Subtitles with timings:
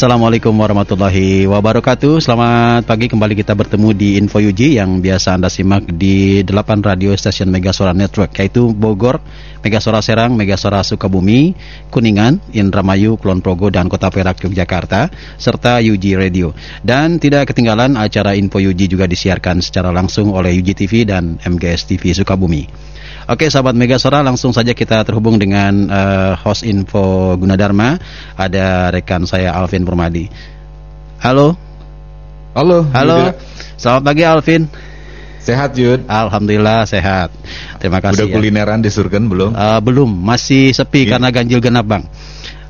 [0.00, 2.24] Assalamualaikum warahmatullahi wabarakatuh.
[2.24, 7.12] Selamat pagi kembali kita bertemu di Info Yuji Yang biasa Anda simak di 8 radio
[7.12, 9.20] stasiun Megasora Network Yaitu Bogor,
[9.60, 11.52] Megasora Serang, Megasora Sukabumi,
[11.92, 16.56] Kuningan, Indramayu, Kulon Progo, dan Kota Perak, Yogyakarta Serta Yuji Radio.
[16.80, 21.92] Dan tidak ketinggalan acara Info Yuji juga disiarkan secara langsung oleh Yuji TV dan MGS
[21.92, 22.64] TV Sukabumi
[23.28, 28.00] Oke sahabat Megasora langsung saja kita terhubung dengan uh, host info Gunadarma.
[28.38, 30.30] Ada rekan saya Alvin Permadi.
[31.20, 31.52] Halo?
[32.56, 33.36] Halo Halo.
[33.76, 34.62] Selamat pagi Alvin.
[35.40, 36.04] Sehat Yud?
[36.04, 37.32] Alhamdulillah sehat.
[37.80, 38.34] Terima kasih Udah ya.
[38.36, 39.56] kulineran di Surken belum?
[39.56, 40.08] Uh, belum.
[40.08, 41.12] Masih sepi Gini.
[41.16, 42.04] karena ganjil genap bang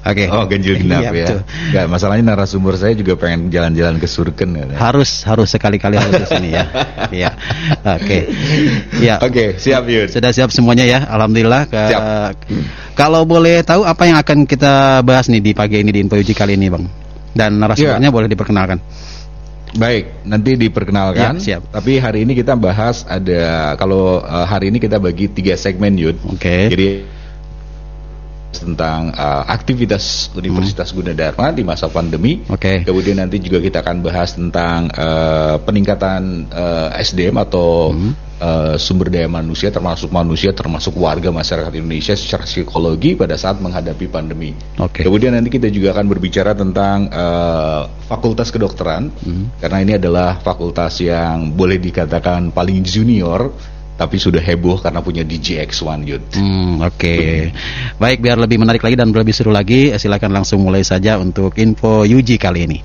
[0.01, 0.25] Oke.
[0.25, 0.27] Okay.
[0.33, 1.29] Oh, ganjil genap iya, ya.
[1.45, 4.65] Enggak, masalahnya narasumber saya juga pengen jalan-jalan ke Surken ya.
[4.81, 6.65] Harus harus sekali-kali harus ke sini ya.
[7.11, 7.35] Iya.
[7.83, 8.07] Oke.
[8.07, 8.23] Okay.
[9.03, 9.19] Ya.
[9.19, 10.09] Oke, okay, siap Yud.
[10.15, 11.05] Sudah siap semuanya ya.
[11.11, 11.67] Alhamdulillah.
[11.67, 12.03] Ke, siap.
[12.95, 16.33] Kalau boleh tahu apa yang akan kita bahas nih di pagi ini di Info Uji
[16.33, 16.87] kali ini, Bang?
[17.35, 18.15] Dan narasumbernya ya.
[18.15, 18.79] boleh diperkenalkan.
[19.75, 21.39] Baik, nanti diperkenalkan.
[21.39, 21.63] Ya, siap.
[21.71, 26.19] Tapi hari ini kita bahas ada kalau uh, hari ini kita bagi tiga segmen Yud.
[26.27, 26.39] Oke.
[26.39, 26.63] Okay.
[26.71, 26.89] Jadi
[28.51, 30.97] tentang uh, aktivitas Universitas hmm.
[31.01, 32.43] Gunadarma di masa pandemi.
[32.51, 32.59] Oke.
[32.59, 32.77] Okay.
[32.83, 38.13] Kemudian nanti juga kita akan bahas tentang uh, peningkatan uh, SDM atau hmm.
[38.43, 44.11] uh, sumber daya manusia termasuk manusia termasuk warga masyarakat Indonesia secara psikologi pada saat menghadapi
[44.11, 44.53] pandemi.
[44.77, 45.01] Oke.
[45.01, 45.03] Okay.
[45.07, 49.63] Kemudian nanti kita juga akan berbicara tentang uh, Fakultas Kedokteran hmm.
[49.63, 53.55] karena ini adalah fakultas yang boleh dikatakan paling junior
[54.01, 56.25] tapi sudah heboh karena punya DJX1 Yud.
[56.33, 56.97] Hmm, oke.
[56.97, 57.53] Okay.
[58.01, 62.09] Baik, biar lebih menarik lagi dan lebih seru lagi, silakan langsung mulai saja untuk info
[62.09, 62.81] Yuji kali ini.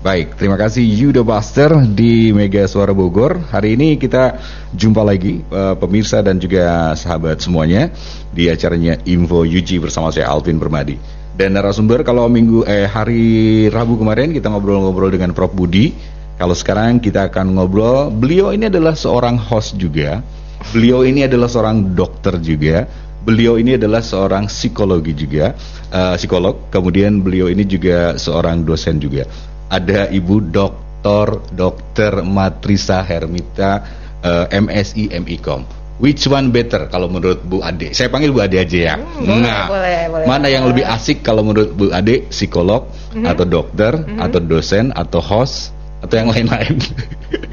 [0.00, 3.42] Baik, terima kasih Yuda Buster di Mega Suara Bogor.
[3.50, 4.38] Hari ini kita
[4.72, 7.90] jumpa lagi uh, pemirsa dan juga sahabat semuanya
[8.32, 10.96] di acaranya Info Yuji bersama saya Alvin Permadi.
[11.36, 15.92] Dan narasumber kalau minggu eh hari Rabu kemarin kita ngobrol-ngobrol dengan Prof Budi
[16.40, 20.24] kalau sekarang kita akan ngobrol, beliau ini adalah seorang host juga.
[20.72, 22.88] Beliau ini adalah seorang dokter juga.
[23.20, 25.52] Beliau ini adalah seorang psikologi juga,
[25.92, 26.72] uh, psikolog.
[26.72, 29.28] Kemudian beliau ini juga seorang dosen juga.
[29.68, 33.84] Ada Ibu Doktor Dokter Matrisa Hermita
[34.24, 35.92] uh, eh, MSI MIKOM.
[36.00, 37.92] Which one better kalau menurut Bu Ade?
[37.92, 38.94] Saya panggil Bu Ade aja ya.
[38.96, 40.56] Hmm, nah, boleh, boleh, mana boleh.
[40.56, 42.32] yang lebih asik kalau menurut Bu Ade?
[42.32, 43.28] Psikolog mm -hmm.
[43.28, 44.24] atau dokter mm -hmm.
[44.24, 46.76] atau dosen atau host atau yang lain-lain?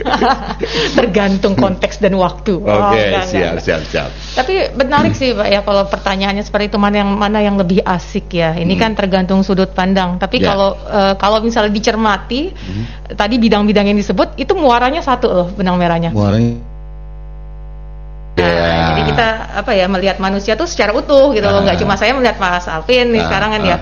[0.98, 2.58] Tergantung konteks dan waktu.
[2.58, 4.10] Oke, okay, oh, siap, siap, siap.
[4.34, 8.32] Tapi menarik sih, Pak ya kalau pertanyaannya seperti itu mana yang mana yang lebih asik
[8.34, 8.56] ya.
[8.56, 8.82] Ini hmm.
[8.82, 10.18] kan tergantung sudut pandang.
[10.18, 10.48] Tapi yeah.
[10.50, 12.84] kalau uh, kalau misalnya dicermati, hmm.
[13.20, 16.10] tadi bidang-bidang yang disebut itu muaranya satu loh benang merahnya.
[16.16, 16.78] Muaranya
[18.38, 18.86] Nah, yeah.
[18.94, 19.28] jadi kita
[19.66, 21.82] apa ya melihat manusia tuh secara utuh gitu loh, nggak ah.
[21.82, 23.68] cuma saya melihat Mas Alvin nih uh, sekarang kan uh.
[23.68, 23.78] ya.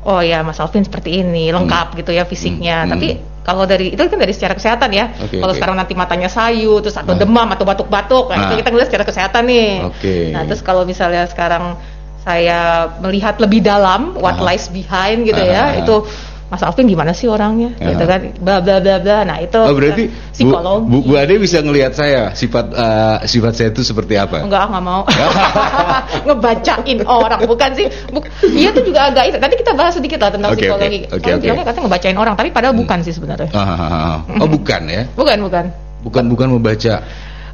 [0.00, 1.98] Oh ya Mas Alvin seperti ini lengkap hmm.
[2.00, 2.88] gitu ya fisiknya.
[2.88, 2.96] Hmm.
[2.96, 3.08] Tapi
[3.40, 5.10] kalau dari itu kan dari secara kesehatan ya.
[5.16, 5.58] Okay, kalau okay.
[5.58, 7.20] sekarang nanti matanya sayu terus atau nah.
[7.20, 9.70] demam atau batuk-batuk, nah, nah itu kita ngeliat secara kesehatan nih.
[9.96, 10.22] Okay.
[10.32, 11.80] Nah, terus kalau misalnya sekarang
[12.20, 16.04] saya melihat lebih dalam what uh lies behind gitu uh ya, itu
[16.50, 17.70] Mas Alvin gimana sih orangnya?
[17.78, 18.20] Uh gitu kan.
[18.42, 19.22] Bla bla bla bla.
[19.22, 23.54] Nah itu oh, berarti psikolog Bu, Bu, Bu Ade bisa ngelihat saya sifat uh, sifat
[23.54, 24.42] saya itu seperti apa?
[24.42, 25.06] Enggak nggak mau.
[26.26, 27.86] Ngebacain orang bukan sih.
[28.10, 30.98] Buk iya tuh juga agak tadi kita bahas sedikit lah tentang okay, psikologi.
[31.06, 31.42] okay, okay, okay.
[31.46, 32.82] bilangnya katanya ngebacain orang tapi padahal hmm.
[32.82, 33.48] bukan sih sebenarnya.
[33.54, 35.02] Uh, uh, uh, oh bukan ya?
[35.14, 35.64] Bukan bukan.
[36.02, 36.94] Bukan bukan membaca.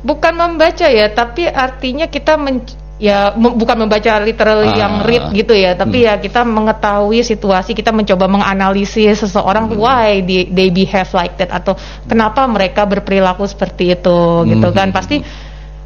[0.00, 2.64] Bukan membaca ya tapi artinya kita men
[2.96, 6.06] ya bukan membaca literally ah, yang read gitu ya tapi hmm.
[6.08, 9.76] ya kita mengetahui situasi kita mencoba menganalisis seseorang hmm.
[9.76, 11.76] why they, they behave like that atau
[12.08, 14.48] kenapa mereka berperilaku seperti itu gitu hmm.
[14.48, 15.20] gitu kan pasti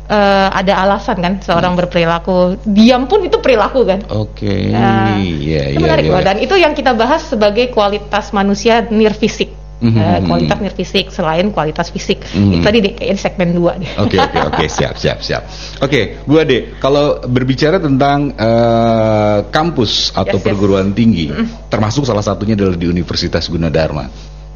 [0.07, 1.81] uh, ada alasan kan seorang hmm.
[1.83, 4.71] berperilaku diam pun itu perilaku kan oke okay.
[4.71, 6.23] nah, yeah, itu yeah, menarik yeah.
[6.23, 10.01] dan itu yang kita bahas sebagai kualitas manusia nir fisik Mm -hmm.
[10.05, 12.53] uh, kualitas nir fisik selain kualitas fisik mm -hmm.
[12.53, 15.43] itu tadi deh kayaknya segmen dua deh oke oke oke siap siap siap
[15.81, 20.97] oke okay, Bu Ade kalau berbicara tentang uh, kampus atau yes, perguruan yes.
[21.01, 21.47] tinggi mm -hmm.
[21.73, 24.05] termasuk salah satunya adalah di Universitas Gunadarma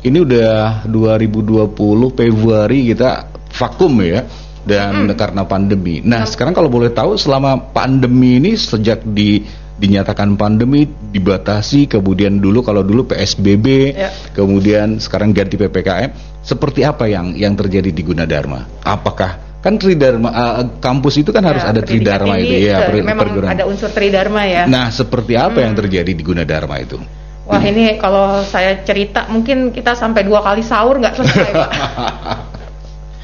[0.05, 1.73] ini udah 2020
[2.13, 4.29] Februari kita vakum ya
[4.65, 5.17] dan hmm.
[5.17, 6.01] karena pandemi.
[6.01, 9.45] Nah, sekarang kalau boleh tahu selama pandemi ini sejak di
[9.75, 14.11] dinyatakan pandemi dibatasi kemudian dulu kalau dulu PSBB ya.
[14.31, 16.15] kemudian sekarang ganti PPKM
[16.47, 21.57] seperti apa yang yang terjadi di Gunadarma apakah kan Tridharma uh, kampus itu kan ya,
[21.57, 23.51] harus ada Tridharma itu ya per, memang perguruan.
[23.51, 25.65] ada unsur Tridharma ya nah seperti apa hmm.
[25.67, 26.99] yang terjadi di Gunadarma itu
[27.45, 27.71] Wah hmm.
[27.77, 31.71] ini kalau saya cerita mungkin kita sampai dua kali sahur nggak selesai Pak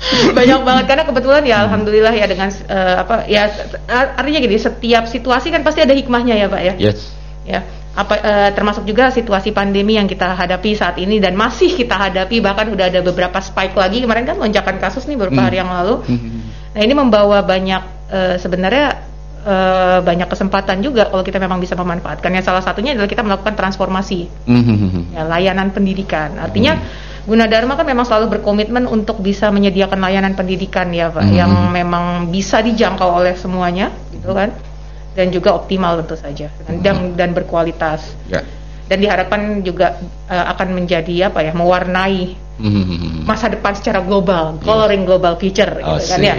[0.38, 3.52] banyak banget karena kebetulan ya alhamdulillah ya dengan uh, apa ya
[4.16, 6.74] artinya gini setiap situasi kan pasti ada hikmahnya ya pak ya?
[6.80, 7.12] Yes.
[7.44, 7.60] Ya
[7.90, 12.38] apa uh, termasuk juga situasi pandemi yang kita hadapi saat ini dan masih kita hadapi
[12.38, 14.00] bahkan udah ada beberapa spike lagi.
[14.00, 15.48] Kemarin kan lonjakan kasus nih beberapa hmm.
[15.50, 15.94] hari yang lalu.
[16.06, 16.48] Hmm.
[16.70, 17.82] nah ini membawa banyak
[18.14, 19.02] uh, sebenarnya
[19.42, 22.46] uh, banyak kesempatan juga kalau kita memang bisa memanfaatkannya.
[22.46, 24.30] Salah satunya adalah kita melakukan transformasi.
[24.46, 25.10] Hmm.
[25.10, 26.38] ya, layanan pendidikan.
[26.38, 31.38] Artinya hmm Gunadarma kan memang selalu berkomitmen untuk bisa menyediakan layanan pendidikan ya Pak, hmm.
[31.38, 34.50] yang memang bisa dijangkau oleh semuanya, gitu kan,
[35.14, 37.14] dan juga optimal tentu saja dan hmm.
[37.14, 38.18] dan berkualitas.
[38.26, 38.42] Ya.
[38.90, 43.22] Dan diharapkan juga uh, akan menjadi apa ya, mewarnai hmm.
[43.22, 44.66] masa depan secara global, yeah.
[44.66, 46.34] coloring global future, oh, gitu kan ya.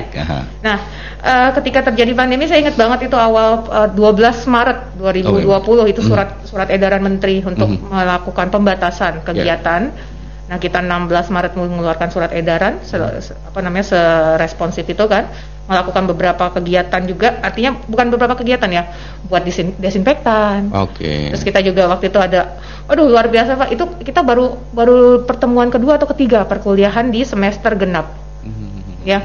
[0.60, 0.78] Nah,
[1.24, 6.04] uh, ketika terjadi pandemi, saya ingat banget itu awal uh, 12 Maret 2020 oh, itu
[6.04, 6.52] surat hmm.
[6.52, 7.88] surat edaran Menteri untuk hmm.
[7.88, 9.96] melakukan pembatasan kegiatan.
[9.96, 10.20] Yeah
[10.52, 15.32] Nah, kita 16 Maret mengeluarkan surat edaran se, se, apa namanya seresponsif itu kan
[15.64, 18.84] melakukan beberapa kegiatan juga artinya bukan beberapa kegiatan ya
[19.32, 20.68] buat disin, desinfektan.
[20.76, 21.08] Oke.
[21.08, 21.22] Okay.
[21.32, 25.72] Terus kita juga waktu itu ada aduh luar biasa Pak itu kita baru baru pertemuan
[25.72, 28.12] kedua atau ketiga perkuliahan di semester genap.
[28.44, 29.08] Mm -hmm.
[29.08, 29.24] Ya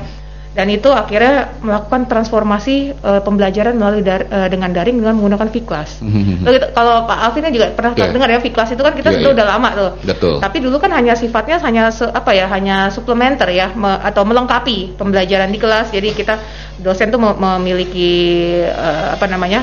[0.56, 6.00] dan itu akhirnya melakukan transformasi uh, pembelajaran melalui dar, uh, dengan daring dengan menggunakan Viklas.
[6.00, 6.48] Mm-hmm.
[6.76, 8.08] kalau Pak Alvin juga pernah yeah.
[8.08, 9.36] dengar ya Viklas itu kan kita yeah, sudah yeah.
[9.36, 9.90] udah lama tuh.
[10.08, 10.34] Betul.
[10.40, 14.96] Tapi dulu kan hanya sifatnya hanya se, apa ya hanya suplementer ya me, atau melengkapi
[14.96, 15.92] pembelajaran di kelas.
[15.92, 16.40] Jadi kita
[16.80, 19.60] dosen tuh memiliki uh, apa namanya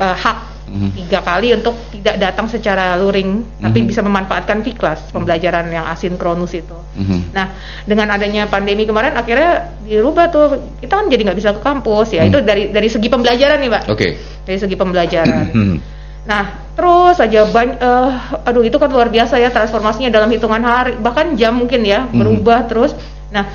[0.00, 0.90] uh, hak hmm.
[0.96, 3.62] tiga kali untuk tidak datang secara luring hmm.
[3.64, 6.76] tapi bisa memanfaatkan V-class pembelajaran yang asinkronus itu.
[6.96, 7.30] Hmm.
[7.32, 7.54] Nah
[7.86, 10.46] dengan adanya pandemi kemarin akhirnya dirubah tuh
[10.82, 12.30] kita kan jadi nggak bisa ke kampus ya hmm.
[12.30, 13.82] itu dari dari segi pembelajaran nih pak.
[13.88, 13.96] Oke.
[13.96, 14.10] Okay.
[14.44, 15.44] Dari segi pembelajaran.
[15.54, 15.76] Hmm.
[16.26, 16.44] Nah
[16.76, 21.36] terus saja banyak, uh, aduh itu kan luar biasa ya transformasinya dalam hitungan hari bahkan
[21.36, 22.92] jam mungkin ya berubah terus.
[23.32, 23.46] Nah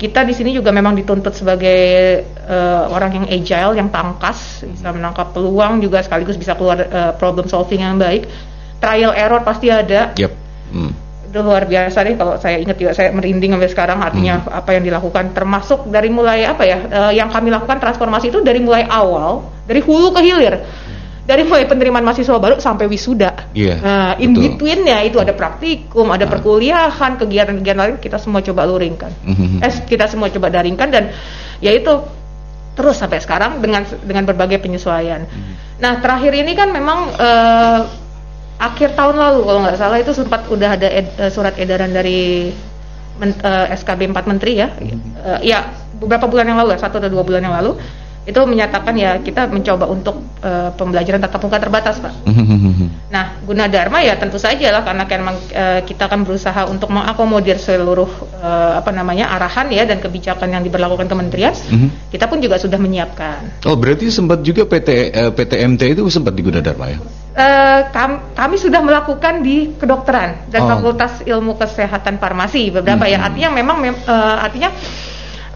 [0.00, 5.36] kita di sini juga memang dituntut sebagai uh, orang yang agile, yang tangkas, bisa menangkap
[5.36, 8.24] peluang juga sekaligus bisa keluar uh, problem solving yang baik.
[8.80, 10.16] Trial error pasti ada.
[10.16, 10.32] Yep.
[10.72, 10.96] Hmm.
[11.28, 14.56] Itu luar biasa deh kalau saya ingat juga saya merinding sampai sekarang artinya hmm.
[14.56, 18.58] apa yang dilakukan termasuk dari mulai apa ya uh, yang kami lakukan transformasi itu dari
[18.64, 20.64] mulai awal dari hulu ke hilir
[21.30, 23.54] dari mulai penerimaan mahasiswa baru sampai wisuda.
[23.54, 26.30] Yeah, nah, in betweennya itu ada praktikum, ada nah.
[26.34, 29.14] perkuliahan, kegiatan-kegiatan lain kita semua coba luringkan.
[29.22, 29.62] Mm-hmm.
[29.62, 31.14] Eh, kita semua coba daringkan dan
[31.62, 32.02] yaitu
[32.74, 35.22] terus sampai sekarang dengan dengan berbagai penyesuaian.
[35.22, 35.54] Mm-hmm.
[35.78, 37.80] Nah, terakhir ini kan memang uh,
[38.58, 42.50] akhir tahun lalu kalau nggak salah itu sempat udah ada ed, uh, surat edaran dari
[43.22, 44.68] men, uh, SKB 4 Menteri ya.
[44.74, 44.98] Mm-hmm.
[45.14, 47.78] Uh, ya beberapa bulan yang lalu, ya, satu atau dua bulan yang lalu
[48.28, 52.12] itu menyatakan ya kita mencoba untuk uh, pembelajaran tatap muka terbatas pak.
[53.14, 57.56] nah guna dharma ya tentu saja lah karena kan uh, kita akan berusaha untuk mengakomodir
[57.56, 58.08] seluruh
[58.44, 61.56] uh, apa namanya arahan ya dan kebijakan yang diberlakukan kementerian.
[61.56, 62.12] Mhm.
[62.12, 63.64] Kita pun juga sudah menyiapkan.
[63.64, 67.00] Oh berarti sempat juga PT uh, PTMT itu sempat di guna dharma ya?
[67.30, 70.76] Uh, kam kami sudah melakukan di kedokteran dan oh.
[70.76, 74.74] Fakultas Ilmu Kesehatan Farmasi beberapa ya artinya memang mem uh, artinya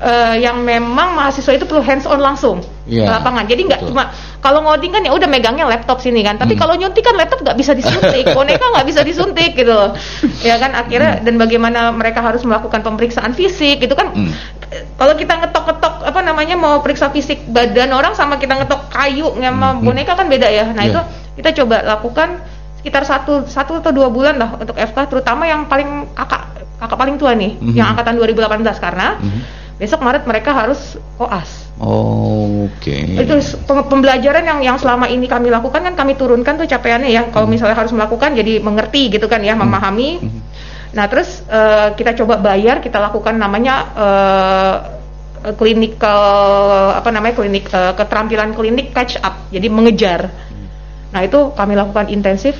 [0.00, 3.44] uh, yang memang mahasiswa itu perlu hands on langsung yeah, ke lapangan.
[3.46, 4.10] Jadi nggak cuma
[4.42, 6.40] kalau ngoding kan ya udah megangnya laptop sini kan.
[6.40, 6.60] Tapi hmm.
[6.60, 9.94] kalau nyuntik kan laptop nggak bisa disuntik, boneka nggak bisa disuntik gitu loh.
[10.42, 11.24] Ya kan akhirnya hmm.
[11.28, 14.10] dan bagaimana mereka harus melakukan pemeriksaan fisik gitu kan.
[14.10, 14.32] Hmm.
[14.98, 19.78] Kalau kita ngetok-ngetok apa namanya mau periksa fisik badan orang sama kita ngetok kayu sama
[19.78, 19.84] hmm.
[19.86, 20.66] boneka kan beda ya.
[20.74, 20.90] Nah yeah.
[20.90, 21.00] itu
[21.38, 22.42] kita coba lakukan
[22.82, 27.16] sekitar satu satu atau dua bulan lah untuk FK terutama yang paling kakak kakak paling
[27.16, 27.76] tua nih mm -hmm.
[27.80, 31.68] yang angkatan 2018 karena mm -hmm besok Maret mereka harus koas.
[31.76, 32.80] Oh, oke.
[32.80, 33.20] Okay.
[33.20, 33.36] Itu
[33.68, 37.28] pembelajaran yang yang selama ini kami lakukan kan kami turunkan tuh capaiannya ya.
[37.28, 37.52] Kalau hmm.
[37.52, 39.60] misalnya harus melakukan jadi mengerti gitu kan ya, hmm.
[39.60, 40.10] memahami.
[40.24, 40.40] Hmm.
[40.94, 44.76] Nah, terus uh, kita coba bayar, kita lakukan namanya uh,
[45.52, 46.24] klinikal
[46.96, 50.32] apa namanya klinik uh, keterampilan klinik catch up jadi mengejar
[51.12, 52.56] nah itu kami lakukan intensif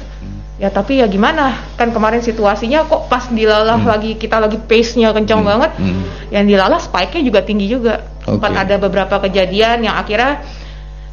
[0.55, 3.91] ya tapi ya gimana kan kemarin situasinya kok pas dilalah hmm.
[3.91, 5.51] lagi kita lagi pace nya kencang hmm.
[5.51, 6.03] banget hmm.
[6.31, 8.63] yang dilalah spike nya juga tinggi juga sempat okay.
[8.63, 10.47] ada beberapa kejadian yang akhirnya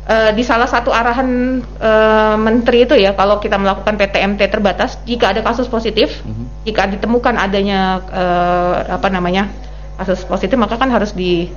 [0.05, 5.33] uh, di salah satu arahan uh, menteri itu ya kalau kita melakukan PTMT terbatas jika
[5.33, 6.69] ada kasus positif hmm.
[6.69, 9.49] jika ditemukan adanya uh, apa namanya
[9.97, 11.49] kasus positif maka kan harus di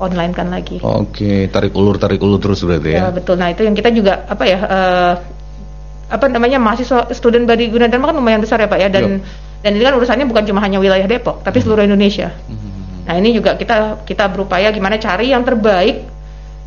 [0.00, 0.80] online kan lagi.
[0.80, 2.98] Oke, tarik ulur tarik ulur terus berarti ya.
[3.04, 3.36] ya betul.
[3.36, 5.14] Nah, itu yang kita juga apa ya uh,
[6.10, 9.62] apa namanya mahasiswa student body Gunadarma kan lumayan besar ya Pak ya dan yep.
[9.62, 11.64] dan ini kan urusannya bukan cuma hanya wilayah Depok tapi hmm.
[11.64, 12.34] seluruh Indonesia.
[12.50, 12.70] Hmm.
[13.06, 16.06] Nah, ini juga kita kita berupaya gimana cari yang terbaik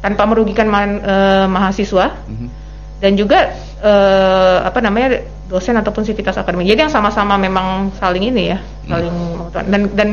[0.04, 2.20] tanpa merugikan man, uh, mahasiswa.
[2.28, 2.50] Hmm.
[3.04, 3.52] Dan juga
[3.84, 6.72] uh, apa namanya dosen ataupun sivitas akademik.
[6.72, 9.52] Jadi yang sama-sama memang saling ini ya, saling hmm.
[9.68, 10.10] dan dan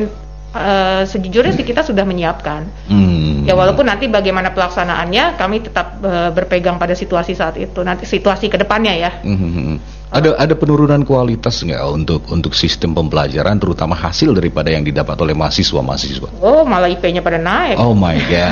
[0.54, 2.66] uh, sejujurnya sih kita sudah menyiapkan.
[2.90, 3.46] Hmm.
[3.46, 7.80] Ya walaupun nanti bagaimana pelaksanaannya kami tetap uh, berpegang pada situasi saat itu.
[7.82, 9.10] Nanti situasi ke depannya ya.
[9.22, 9.78] Hmm.
[10.10, 15.38] Ada ada penurunan kualitas nggak untuk untuk sistem pembelajaran terutama hasil daripada yang didapat oleh
[15.38, 16.26] mahasiswa mahasiswa?
[16.42, 17.78] Oh malah IP-nya pada naik.
[17.78, 18.50] Oh my god.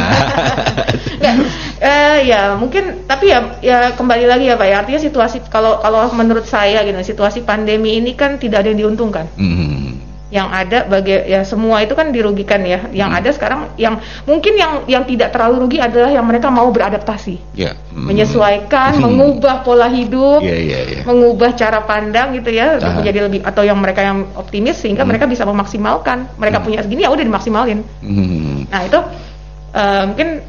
[1.18, 1.34] nggak,
[1.82, 6.06] uh, ya mungkin tapi ya ya kembali lagi ya pak ya artinya situasi kalau kalau
[6.14, 9.26] menurut saya gitu situasi pandemi ini kan tidak ada yang diuntungkan.
[9.34, 9.97] Hmm
[10.28, 12.84] yang ada bagi ya semua itu kan dirugikan ya.
[12.92, 13.18] Yang hmm.
[13.20, 13.96] ada sekarang yang
[14.28, 17.72] mungkin yang yang tidak terlalu rugi adalah yang mereka mau beradaptasi, yeah.
[17.96, 18.04] hmm.
[18.04, 19.08] menyesuaikan, hmm.
[19.08, 21.04] mengubah pola hidup, yeah, yeah, yeah.
[21.08, 25.10] mengubah cara pandang gitu ya uh menjadi lebih atau yang mereka yang optimis sehingga hmm.
[25.14, 26.28] mereka bisa memaksimalkan.
[26.36, 26.66] Mereka hmm.
[26.66, 27.80] punya segini ya udah dimaksimalin.
[28.04, 28.68] Hmm.
[28.68, 28.98] Nah itu
[29.72, 30.44] uh, mungkin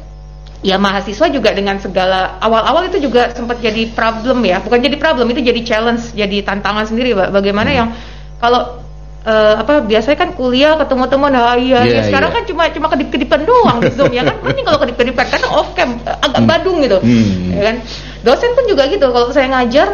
[0.60, 5.32] ya mahasiswa juga dengan segala awal-awal itu juga sempat jadi problem ya bukan jadi problem
[5.32, 7.78] itu jadi challenge jadi tantangan sendiri bagaimana hmm.
[7.80, 7.88] yang
[8.36, 8.76] kalau
[9.24, 12.36] uh, apa biasanya kan kuliah ketemu teman nah iya yeah, sekarang yeah.
[12.40, 16.00] kan cuma cuma kedip-kedipan doang di Zoom ya kan ini kalau kedip-kedipan karena off cam
[16.04, 16.48] uh, agak hmm.
[16.48, 17.56] badung gitu hmm.
[17.56, 17.76] ya kan
[18.24, 19.88] dosen pun juga gitu kalau saya ngajar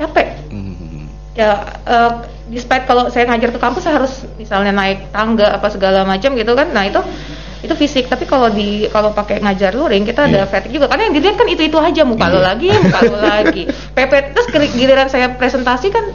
[0.00, 1.04] capek hmm.
[1.36, 1.50] ya
[1.84, 2.12] uh,
[2.52, 6.52] despite kalau saya ngajar ke kampus saya harus misalnya naik tangga apa segala macam gitu
[6.52, 7.00] kan nah itu
[7.62, 10.30] itu fisik tapi kalau di kalau pakai ngajar luring kita yeah.
[10.34, 10.50] ada iya.
[10.50, 12.34] fatigue juga karena yang dilihat kan itu itu aja muka yeah.
[12.34, 13.62] lo lagi muka lo lagi
[13.94, 16.10] PP terus giliran saya presentasi kan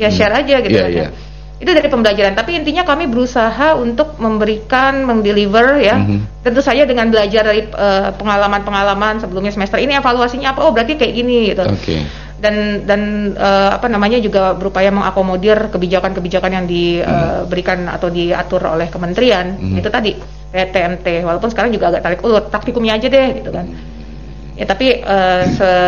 [0.00, 0.16] ya hmm.
[0.16, 1.12] share aja gitu yeah, kan yeah
[1.60, 6.40] itu dari pembelajaran tapi intinya kami berusaha untuk memberikan mendeliver ya mm-hmm.
[6.40, 11.12] tentu saja dengan belajar dari uh, pengalaman-pengalaman sebelumnya semester ini evaluasinya apa oh berarti kayak
[11.12, 12.08] gini gitu okay.
[12.40, 17.92] dan dan uh, apa namanya juga berupaya mengakomodir kebijakan-kebijakan yang diberikan mm-hmm.
[17.92, 19.80] uh, atau diatur oleh kementerian mm-hmm.
[19.84, 20.16] itu tadi
[20.50, 23.99] PTMT walaupun sekarang juga agak tarik ulur taktikumnya aja deh gitu kan mm-hmm
[24.60, 25.42] Ya tapi uh,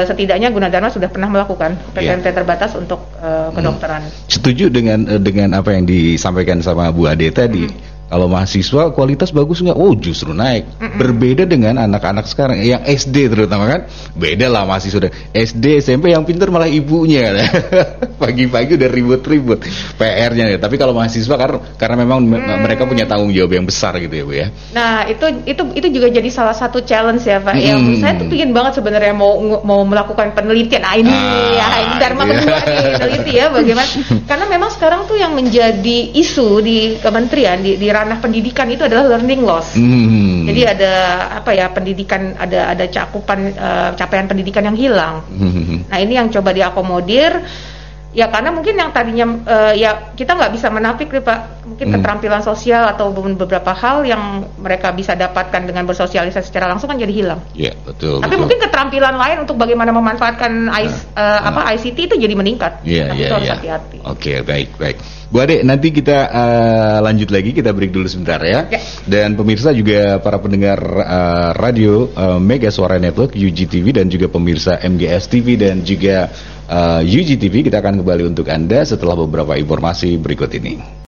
[0.09, 2.35] setidaknya Gunadarma sudah pernah melakukan PTMT ya.
[2.41, 4.01] terbatas untuk uh, kedokteran.
[4.33, 7.69] Setuju dengan uh, dengan apa yang disampaikan sama Bu Ade tadi.
[7.69, 9.73] Hmm kalau mahasiswa kualitas bagus nggak?
[9.73, 10.69] Oh justru naik.
[10.77, 11.01] Mm-mm.
[11.01, 13.81] Berbeda dengan anak-anak sekarang yang SD terutama kan.
[14.13, 17.33] Beda lah mahasiswa SD SMP yang pintar malah ibunya.
[18.23, 19.65] Pagi-pagi udah ribut-ribut
[19.97, 20.53] PR-nya.
[20.53, 20.59] Ya.
[20.61, 22.61] Tapi kalau mahasiswa karena karena memang mm.
[22.61, 24.47] mereka punya tanggung jawab yang besar gitu ya bu ya.
[24.77, 27.57] Nah itu itu itu juga jadi salah satu challenge ya pak.
[27.57, 27.65] Mm.
[27.65, 30.85] Yang saya tuh pingin banget sebenarnya mau mau melakukan penelitian.
[30.85, 32.33] Nah ini ah, ya ini Dharma iya.
[32.37, 33.89] kedua nih peneliti ya bagaimana.
[34.29, 39.15] karena memang sekarang tuh yang menjadi isu di kementerian di, di ranah pendidikan itu adalah
[39.15, 39.79] learning loss.
[39.79, 40.43] Hmm.
[40.51, 40.93] Jadi ada
[41.39, 45.23] apa ya pendidikan ada ada cakupan uh, capaian pendidikan yang hilang.
[45.31, 45.87] Hmm.
[45.87, 47.39] Nah ini yang coba diakomodir.
[48.13, 51.95] Ya karena mungkin yang tadinya uh, ya kita nggak bisa menafik nih pak mungkin hmm.
[51.97, 57.09] keterampilan sosial atau beberapa hal yang mereka bisa dapatkan dengan bersosialisasi secara langsung kan jadi
[57.09, 57.41] hilang.
[57.57, 58.21] Iya betul.
[58.21, 58.43] Tapi betul.
[58.45, 62.85] mungkin keterampilan lain untuk bagaimana memanfaatkan nah, uh, uh, apa ICT itu jadi meningkat.
[62.85, 63.77] Iya iya iya.
[64.05, 65.22] Oke baik baik.
[65.33, 68.69] Bu Ade, nanti kita uh, lanjut lagi, kita break dulu sebentar ya.
[68.69, 68.77] ya.
[69.09, 74.77] Dan pemirsa juga para pendengar uh, radio uh, Mega Suara Network, UGTV dan juga pemirsa
[74.85, 76.29] MGS TV dan juga
[76.69, 81.01] uh, UGTV, kita akan kembali untuk Anda setelah beberapa informasi berikut ini.